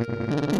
Mm-hmm. 0.00 0.59